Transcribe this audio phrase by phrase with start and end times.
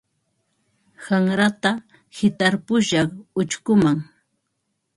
[1.03, 1.71] Qanrata
[2.17, 3.09] hitarpushaq
[3.39, 3.97] uchkuman.